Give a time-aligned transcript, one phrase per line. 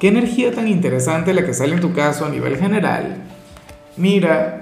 [0.00, 3.18] qué energía tan interesante la que sale en tu caso a nivel general.
[3.96, 4.60] Mira,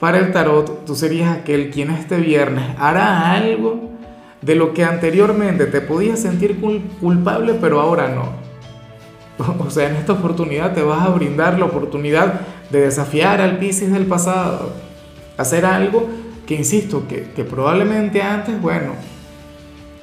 [0.00, 3.88] para el tarot, tú serías aquel quien este viernes hará algo
[4.42, 6.60] de lo que anteriormente te podías sentir
[7.00, 8.48] culpable, pero ahora no.
[9.64, 12.40] O sea, en esta oportunidad te vas a brindar la oportunidad
[12.70, 14.72] de desafiar al Pisces del pasado.
[15.36, 16.08] Hacer algo
[16.46, 18.94] que, insisto, que, que probablemente antes, bueno,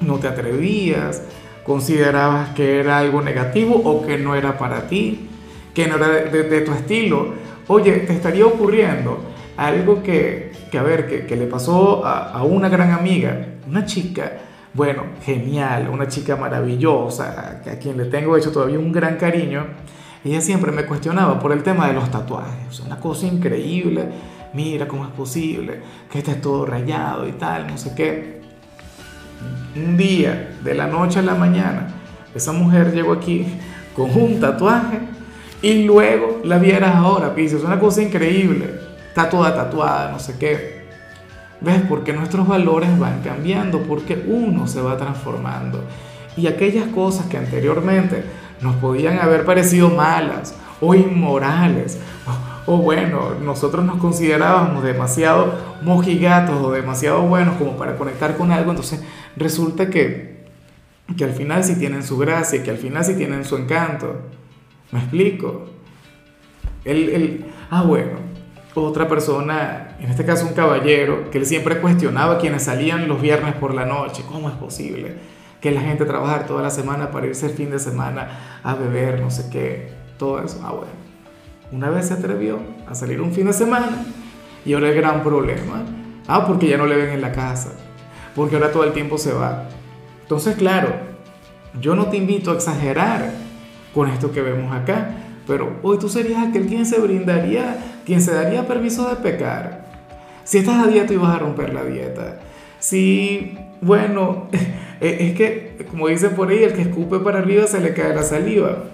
[0.00, 1.22] no te atrevías,
[1.66, 5.28] considerabas que era algo negativo o que no era para ti,
[5.74, 7.34] que no era de, tu estilo.
[7.66, 9.18] Oye, te estaría ocurriendo
[9.56, 14.32] algo que, que a ver, que, le pasó a, a, una gran amiga, una chica,
[14.72, 19.66] bueno, genial, una chica maravillosa, a quien le tengo hecho todavía un gran cariño.
[20.24, 24.04] Ella siempre me cuestionaba por el tema de los tatuajes, una cosa increíble,
[24.54, 28.45] mira cómo es posible que estés todo rayado y tal, no sé qué
[29.74, 31.88] un día, de la noche a la mañana,
[32.34, 33.46] esa mujer llegó aquí
[33.94, 35.00] con un tatuaje
[35.62, 38.78] y luego la vieras ahora, Pisces, es una cosa increíble,
[39.08, 40.76] está tatuada, no sé qué.
[41.60, 41.82] ¿Ves?
[41.88, 45.82] Porque nuestros valores van cambiando, porque uno se va transformando.
[46.36, 48.24] Y aquellas cosas que anteriormente
[48.60, 51.98] nos podían haber parecido malas o inmorales,
[52.66, 58.70] o, bueno, nosotros nos considerábamos demasiado mojigatos o demasiado buenos como para conectar con algo,
[58.70, 59.02] entonces
[59.36, 60.44] resulta que,
[61.16, 64.20] que al final sí tienen su gracia, que al final sí tienen su encanto.
[64.90, 65.66] ¿Me explico?
[66.84, 68.18] El, el, ah, bueno,
[68.74, 73.54] otra persona, en este caso un caballero, que él siempre cuestionaba quienes salían los viernes
[73.54, 74.24] por la noche.
[74.30, 75.14] ¿Cómo es posible
[75.60, 79.20] que la gente trabajar toda la semana para irse el fin de semana a beber,
[79.20, 79.92] no sé qué?
[80.18, 80.60] Todo eso.
[80.64, 81.05] Ah, bueno.
[81.76, 84.06] Una vez se atrevió a salir un fin de semana
[84.64, 85.84] y ahora el gran problema.
[86.26, 87.72] Ah, porque ya no le ven en la casa
[88.34, 89.64] porque ahora todo el tiempo se va.
[90.22, 90.88] Entonces, claro,
[91.78, 93.30] yo no te invito a exagerar
[93.92, 95.10] con esto que vemos acá,
[95.46, 97.76] pero hoy tú serías aquel quien se brindaría,
[98.06, 99.84] quien se daría permiso de pecar.
[100.44, 102.40] Si estás a dieta y vas a romper la dieta.
[102.78, 104.48] Si, bueno,
[105.00, 108.22] es que, como dicen por ahí, el que escupe para arriba se le cae la
[108.22, 108.84] saliva.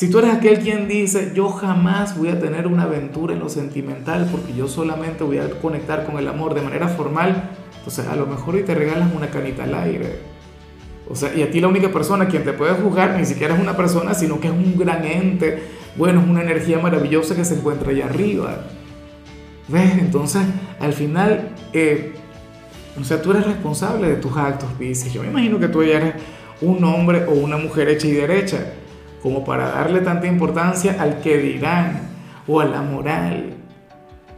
[0.00, 3.50] Si tú eres aquel quien dice, yo jamás voy a tener una aventura en lo
[3.50, 8.16] sentimental porque yo solamente voy a conectar con el amor de manera formal, entonces, a
[8.16, 10.20] lo mejor hoy te regalas una canita al aire.
[11.06, 13.60] O sea, y a ti la única persona quien te puede juzgar ni siquiera es
[13.60, 15.64] una persona, sino que es un gran ente.
[15.96, 18.68] Bueno, es una energía maravillosa que se encuentra allá arriba.
[19.68, 19.98] ¿Ves?
[19.98, 20.40] Entonces,
[20.80, 22.14] al final, eh,
[22.98, 25.12] o sea, tú eres responsable de tus actos, Pisces.
[25.12, 26.14] Yo me imagino que tú ya eres
[26.62, 28.76] un hombre o una mujer hecha y derecha,
[29.22, 32.00] como para darle tanta importancia al que dirán
[32.46, 33.54] o a la moral.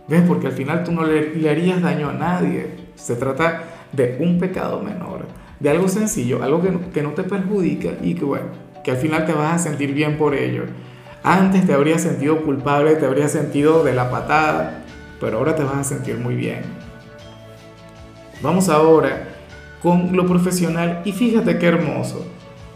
[0.08, 0.22] ¿Ves?
[0.26, 2.68] Porque al final tú no le, harías daño a nadie.
[2.94, 3.62] Se trata
[3.92, 5.26] de un pecado menor,
[5.60, 8.46] de algo sencillo, algo que no, que no te perjudica y que bueno,
[8.82, 10.64] que al final te vas a sentir bien por ello.
[11.22, 14.84] Antes te habrías sentido culpable, te habrías sentido de la patada,
[15.20, 16.62] pero ahora te vas a sentir muy bien.
[18.42, 19.28] Vamos ahora
[19.80, 22.26] con lo profesional y fíjate qué hermoso.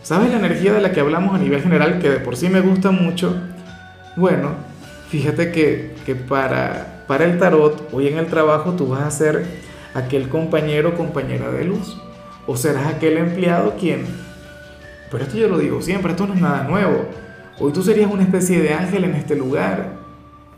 [0.07, 2.61] ¿Sabes la energía de la que hablamos a nivel general que de por sí me
[2.61, 3.43] gusta mucho?
[4.15, 4.53] Bueno,
[5.09, 9.45] fíjate que, que para, para el tarot, hoy en el trabajo tú vas a ser
[9.95, 12.01] aquel compañero o compañera de luz.
[12.47, 14.07] O serás aquel empleado quien...
[15.11, 17.07] Pero esto yo lo digo siempre, esto no es nada nuevo.
[17.59, 19.95] Hoy tú serías una especie de ángel en este lugar.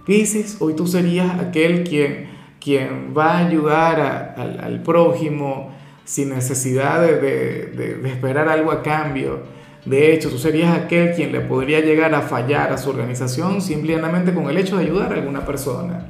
[0.04, 2.28] Pisces, hoy tú serías aquel quien,
[2.60, 5.72] quien va a ayudar al, al, prójimo
[6.09, 9.41] sin necesidad de, de, de esperar algo a cambio.
[9.85, 14.33] De hecho, tú serías aquel quien le podría llegar a fallar a su organización simplemente
[14.33, 16.07] con el hecho de ayudar a alguna persona.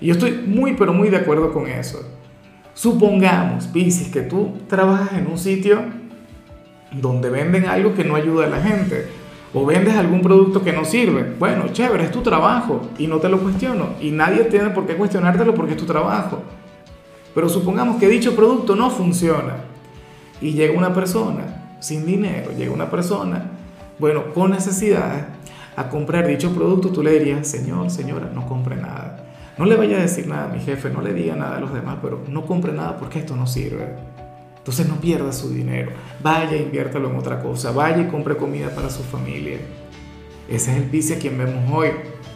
[0.00, 2.04] Y yo estoy muy, pero muy de acuerdo con eso.
[2.74, 5.80] Supongamos, Pisces, que tú trabajas en un sitio
[6.90, 9.06] donde venden algo que no ayuda a la gente
[9.54, 11.34] o vendes algún producto que no sirve.
[11.38, 14.94] Bueno, chévere, es tu trabajo y no te lo cuestiono y nadie tiene por qué
[14.94, 16.42] cuestionártelo porque es tu trabajo.
[17.36, 19.58] Pero supongamos que dicho producto no funciona
[20.40, 23.52] y llega una persona sin dinero, llega una persona,
[24.00, 25.28] bueno, con necesidad
[25.76, 29.26] a comprar dicho producto, tú le dirías, señor, señora, no compre nada
[29.58, 31.72] no le vaya a decir nada a mi jefe, no le diga nada a los
[31.72, 33.88] demás, pero no compre nada porque esto no sirve.
[34.58, 35.92] Entonces no pierda su dinero.
[36.22, 37.72] Vaya, inviértalo en otra cosa.
[37.72, 39.58] Vaya y compre comida para su familia.
[40.48, 41.88] Ese es el Pisces quien vemos hoy.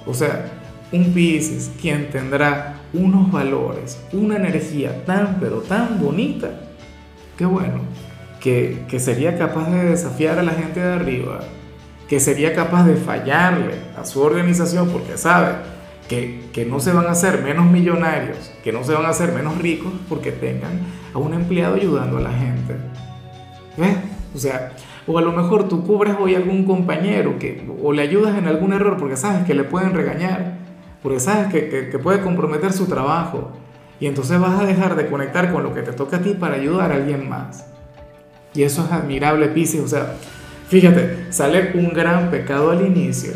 [0.07, 0.51] O sea,
[0.93, 6.51] un Pisces quien tendrá unos valores, una energía tan pero tan bonita,
[7.37, 7.81] que bueno,
[8.41, 11.41] que, que sería capaz de desafiar a la gente de arriba,
[12.09, 15.55] que sería capaz de fallarle a su organización porque sabe
[16.09, 19.33] que, que, no se van a hacer menos millonarios, que no se van a hacer
[19.33, 20.81] menos ricos porque tengan
[21.15, 22.77] a un empleado ayudando a la gente.
[23.77, 23.97] ¿Ves?
[24.35, 24.73] O sea,
[25.07, 28.49] o a lo mejor tú cubres hoy a algún compañero que, o le ayudas en
[28.49, 30.60] algún error porque sabes que le pueden regañar,
[31.03, 33.51] porque sabes que, que, puede comprometer su trabajo.
[33.99, 36.57] Y entonces vas a dejar de conectar con lo que te toca a ti para
[36.57, 37.67] ayudar a alguien más.
[38.55, 39.81] Y eso es admirable, Pisces.
[39.81, 40.17] O sea,
[40.69, 43.33] fíjate, sale un gran pecado al inicio,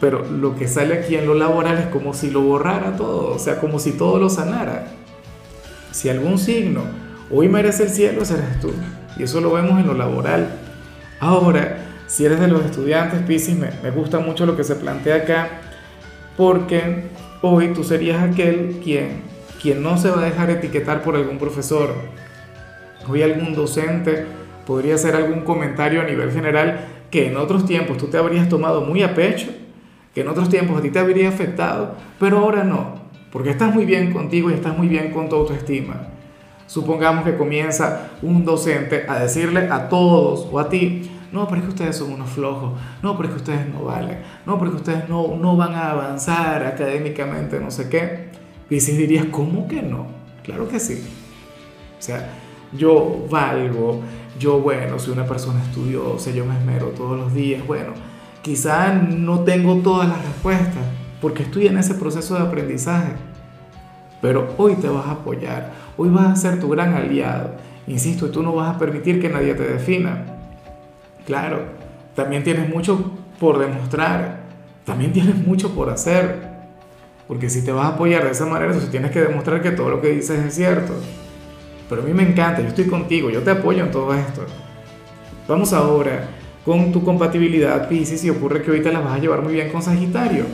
[0.00, 3.38] pero lo que sale aquí en lo laboral es como si lo borrara todo, o
[3.38, 4.86] sea, como si todo lo sanara.
[5.90, 6.82] Si algún signo
[7.30, 8.72] hoy merece el cielo, ese eres tú.
[9.16, 10.48] Y eso lo vemos en lo laboral.
[11.20, 15.16] Ahora, si eres de los estudiantes, Pisces, me, me gusta mucho lo que se plantea
[15.16, 15.48] acá,
[16.36, 17.04] porque
[17.42, 19.22] hoy tú serías aquel quien,
[19.60, 21.94] quien no se va a dejar etiquetar por algún profesor.
[23.08, 24.26] Hoy algún docente
[24.66, 28.80] podría ser algún comentario a nivel general que en otros tiempos tú te habrías tomado
[28.80, 29.48] muy a pecho,
[30.14, 32.94] que en otros tiempos a ti te habría afectado, pero ahora no,
[33.30, 36.08] porque estás muy bien contigo y estás muy bien con tu autoestima.
[36.66, 41.64] Supongamos que comienza un docente a decirle a todos o a ti, no, pero es
[41.64, 42.72] que ustedes son unos flojos,
[43.02, 45.74] no, pero es que ustedes no valen, no, pero es que ustedes no, no van
[45.74, 48.28] a avanzar académicamente, no sé qué.
[48.70, 50.06] Y si dirías, ¿cómo que no?
[50.44, 51.04] Claro que sí.
[51.98, 52.30] O sea,
[52.72, 54.00] yo valgo,
[54.38, 57.94] yo, bueno, soy una persona estudiosa, yo me esmero todos los días, bueno,
[58.40, 60.84] quizá no tengo todas las respuestas,
[61.20, 63.12] porque estoy en ese proceso de aprendizaje,
[64.22, 67.56] pero hoy te vas a apoyar, hoy vas a ser tu gran aliado,
[67.88, 70.33] insisto, tú no vas a permitir que nadie te defina.
[71.26, 71.62] Claro,
[72.14, 74.40] también tienes mucho por demostrar,
[74.84, 76.54] también tienes mucho por hacer,
[77.26, 79.90] porque si te vas a apoyar de esa manera, entonces tienes que demostrar que todo
[79.90, 80.92] lo que dices es cierto.
[81.88, 84.44] Pero a mí me encanta, yo estoy contigo, yo te apoyo en todo esto.
[85.48, 86.28] Vamos ahora
[86.64, 89.82] con tu compatibilidad Pisces y ocurre que ahorita la vas a llevar muy bien con
[89.82, 90.44] Sagitario.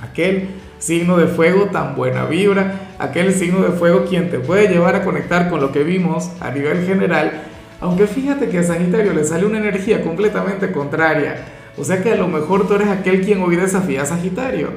[0.00, 0.48] Aquel
[0.78, 5.04] signo de fuego tan buena vibra, aquel signo de fuego quien te puede llevar a
[5.04, 7.42] conectar con lo que vimos a nivel general,
[7.80, 11.44] aunque fíjate que a Sagitario le sale una energía completamente contraria.
[11.78, 14.70] O sea que a lo mejor tú eres aquel quien hoy desafía a Sagitario.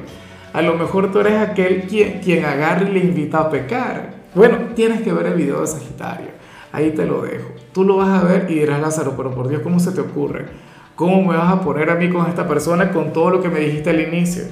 [0.52, 4.14] A lo mejor tú eres aquel quien, quien agarra y le invita a pecar.
[4.34, 6.28] Bueno, tienes que ver el video de Sagitario.
[6.72, 7.48] Ahí te lo dejo.
[7.72, 10.46] Tú lo vas a ver y dirás, Lázaro, pero por Dios, ¿cómo se te ocurre?
[10.94, 13.60] ¿Cómo me vas a poner a mí con esta persona con todo lo que me
[13.60, 14.44] dijiste al inicio?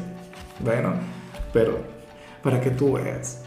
[0.60, 0.94] Bueno,
[1.52, 1.78] pero
[2.42, 3.42] para que tú veas.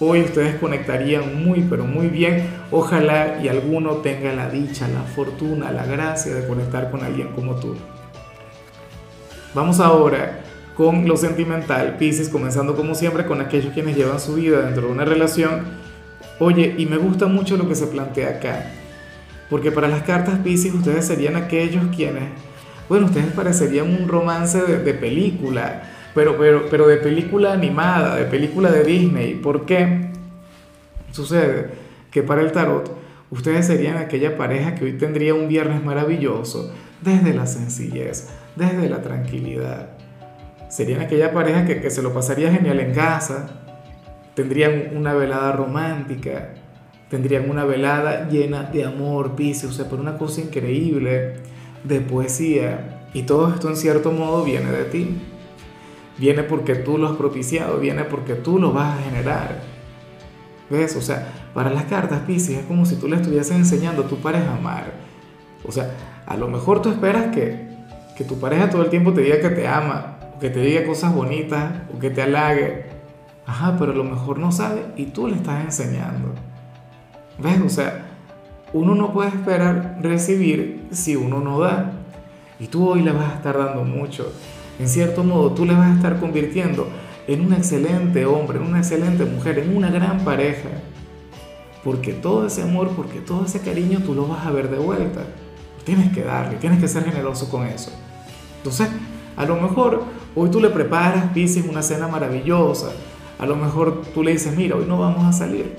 [0.00, 2.48] Hoy ustedes conectarían muy, pero muy bien.
[2.70, 7.54] Ojalá y alguno tenga la dicha, la fortuna, la gracia de conectar con alguien como
[7.56, 7.76] tú.
[9.54, 10.40] Vamos ahora
[10.76, 14.92] con lo sentimental, Pisces, comenzando como siempre con aquellos quienes llevan su vida dentro de
[14.92, 15.62] una relación.
[16.40, 18.72] Oye, y me gusta mucho lo que se plantea acá,
[19.48, 22.24] porque para las cartas Pisces ustedes serían aquellos quienes,
[22.88, 25.82] bueno, ustedes parecerían un romance de, de película,
[26.14, 29.34] pero, pero, pero de película animada, de película de Disney.
[29.34, 30.10] ¿Por qué?
[31.10, 31.70] Sucede
[32.10, 32.96] que para el tarot
[33.30, 39.02] ustedes serían aquella pareja que hoy tendría un viernes maravilloso, desde la sencillez, desde la
[39.02, 39.94] tranquilidad
[40.74, 43.60] serían aquella pareja que, que se lo pasaría genial en casa,
[44.34, 46.54] tendrían una velada romántica,
[47.08, 51.34] tendrían una velada llena de amor, Pisces, o sea, por una cosa increíble,
[51.84, 53.06] de poesía.
[53.14, 55.16] Y todo esto en cierto modo viene de ti.
[56.18, 59.62] Viene porque tú lo has propiciado, viene porque tú lo vas a generar.
[60.70, 60.96] ¿Ves?
[60.96, 64.16] O sea, para las cartas, Pisces, es como si tú le estuvieses enseñando a tu
[64.16, 64.92] pareja a amar.
[65.66, 65.90] O sea,
[66.26, 67.68] a lo mejor tú esperas que,
[68.16, 71.14] que tu pareja todo el tiempo te diga que te ama, que te diga cosas
[71.14, 72.86] bonitas, o que te halague.
[73.46, 76.32] Ajá, pero a lo mejor no sabe y tú le estás enseñando.
[77.38, 77.60] ¿Ves?
[77.60, 78.06] O sea,
[78.72, 81.92] uno no puede esperar recibir si uno no da.
[82.58, 84.32] Y tú hoy le vas a estar dando mucho.
[84.78, 86.88] En cierto modo, tú le vas a estar convirtiendo
[87.26, 90.68] en un excelente hombre, en una excelente mujer, en una gran pareja.
[91.82, 95.20] Porque todo ese amor, porque todo ese cariño tú lo vas a ver de vuelta.
[95.84, 97.92] Tienes que darle, tienes que ser generoso con eso.
[98.56, 98.88] Entonces,
[99.36, 100.04] a lo mejor
[100.34, 102.90] hoy tú le preparas, Pisces, una cena maravillosa.
[103.38, 105.76] A lo mejor tú le dices, mira, hoy no vamos a salir.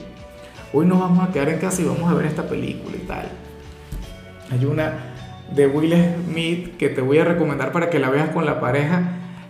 [0.72, 3.30] Hoy nos vamos a quedar en casa y vamos a ver esta película y tal.
[4.52, 5.15] Hay una
[5.54, 5.94] de Will
[6.28, 9.04] Smith que te voy a recomendar para que la veas con la pareja.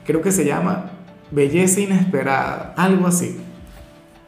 [0.06, 0.92] Creo que se llama
[1.32, 3.40] Belleza Inesperada, algo así.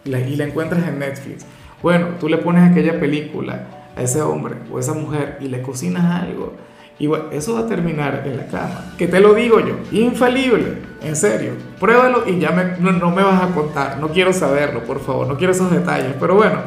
[0.06, 1.46] Y la, encuentras en Netflix.
[1.82, 6.24] Bueno, tú le pones aquella película a ese hombre o esa mujer y le cocinas
[6.24, 6.54] algo
[7.00, 8.94] y bueno, eso va a terminar en la cama.
[8.98, 10.78] Que te lo digo yo, infalible.
[11.02, 14.84] en serio, pruébalo y ya me, no, no me vas a contar, no quiero saberlo,
[14.84, 16.60] por favor, no quiero esos detalles, pero bueno,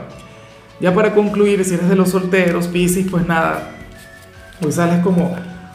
[0.78, 3.72] ya para concluir, si eres de los solteros, Piscis, pues nada,
[4.62, 5.34] hoy sales como,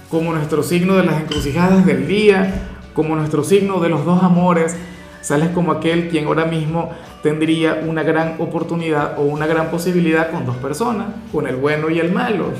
[0.10, 2.54] como nuestro signo de las encrucijadas del día,
[2.94, 4.76] como nuestro signo de los dos amores,
[5.22, 6.92] sales como aquel quien ahora mismo
[7.24, 12.00] tendría una gran oportunidad o una gran posibilidad con dos personas, con el bueno y
[12.00, 12.52] el malo,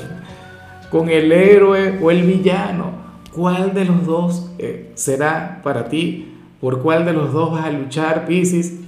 [0.90, 3.06] con el héroe o el villano.
[3.32, 6.34] ¿Cuál de los dos eh, será para ti?
[6.60, 8.80] ¿Por cuál de los dos vas a luchar, Piscis?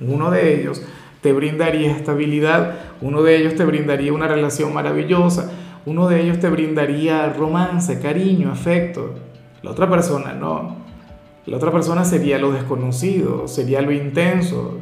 [0.00, 0.82] Uno de ellos
[1.20, 5.52] te brindaría estabilidad, uno de ellos te brindaría una relación maravillosa,
[5.86, 9.14] uno de ellos te brindaría romance, cariño, afecto.
[9.62, 10.76] La otra persona no.
[11.46, 14.78] La otra persona sería lo desconocido, sería lo intenso,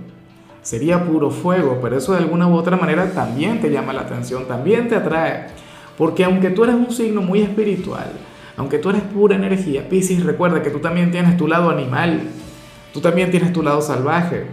[0.63, 4.47] sería puro fuego, pero eso de alguna u otra manera también te llama la atención,
[4.47, 5.47] también te atrae.
[5.97, 8.13] Porque aunque tú eres un signo muy espiritual,
[8.57, 12.23] aunque tú eres pura energía, Piscis, recuerda que tú también tienes tu lado animal,
[12.93, 14.47] tú también tienes tu lado salvaje.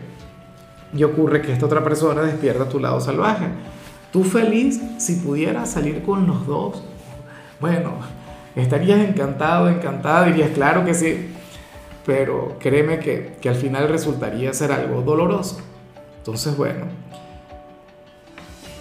[0.96, 3.48] Y ocurre que esta otra persona despierta tu lado salvaje.
[4.16, 6.82] Tú feliz si pudieras salir con los dos.
[7.60, 7.96] Bueno,
[8.56, 11.32] estarías encantado, encantada, dirías, claro que sí.
[12.06, 15.60] Pero créeme que, que al final resultaría ser algo doloroso.
[16.20, 16.86] Entonces, bueno,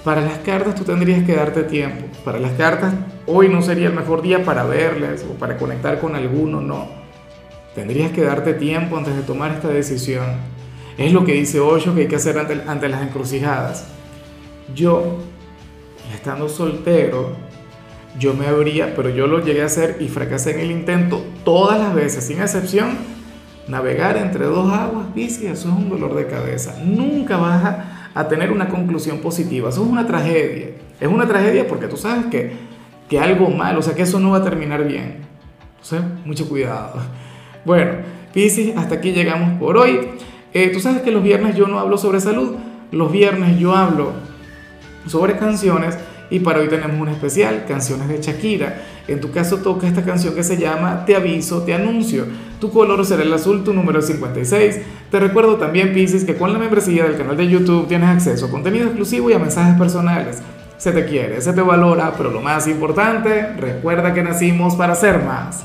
[0.05, 2.07] para las cartas tú tendrías que darte tiempo.
[2.25, 2.95] Para las cartas
[3.27, 6.87] hoy no sería el mejor día para verlas o para conectar con alguno, no.
[7.75, 10.27] Tendrías que darte tiempo antes de tomar esta decisión.
[10.97, 13.94] Es lo que dice Osho que hay que hacer ante, ante las encrucijadas.
[14.73, 15.19] Yo,
[16.15, 17.33] estando soltero,
[18.19, 21.79] yo me habría, pero yo lo llegué a hacer y fracasé en el intento todas
[21.79, 22.97] las veces, sin excepción,
[23.69, 26.77] navegar entre dos aguas, bici, eso es un dolor de cabeza.
[26.85, 27.65] Nunca vas
[28.15, 30.69] a, tener una conclusión positiva, eso es una tragedia.
[31.01, 32.53] Es una tragedia porque tú sabes que,
[33.09, 35.19] que algo mal, o sea que eso no va a terminar bien.
[35.73, 37.01] Entonces, mucho cuidado.
[37.65, 37.93] Bueno,
[38.33, 39.99] Piscis, hasta aquí llegamos por hoy.
[40.53, 42.55] Eh, tú sabes que los viernes yo no hablo sobre salud,
[42.93, 44.13] los viernes yo hablo
[45.07, 45.97] sobre canciones
[46.31, 48.83] y para hoy tenemos un especial, canciones de Shakira.
[49.07, 52.27] En tu caso toca esta canción que se llama Te aviso, te anuncio.
[52.61, 54.81] Tu color será el azul, tu número es 56.
[55.11, 58.51] Te recuerdo también, Pisces, que con la membresía del canal de YouTube tienes acceso a
[58.51, 60.39] contenido exclusivo y a mensajes personales.
[60.79, 65.23] Se te quiere, se te valora, pero lo más importante, recuerda que nacimos para ser
[65.23, 65.65] más.